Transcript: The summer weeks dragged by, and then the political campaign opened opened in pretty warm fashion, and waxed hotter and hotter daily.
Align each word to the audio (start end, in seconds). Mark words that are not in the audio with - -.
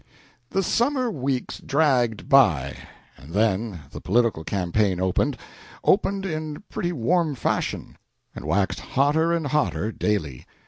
The 0.49 0.63
summer 0.63 1.11
weeks 1.11 1.61
dragged 1.63 2.27
by, 2.27 2.75
and 3.17 3.33
then 3.33 3.81
the 3.91 4.01
political 4.01 4.43
campaign 4.43 4.99
opened 4.99 5.37
opened 5.83 6.25
in 6.25 6.63
pretty 6.71 6.91
warm 6.91 7.35
fashion, 7.35 7.99
and 8.35 8.43
waxed 8.45 8.79
hotter 8.79 9.31
and 9.31 9.45
hotter 9.45 9.91
daily. 9.91 10.47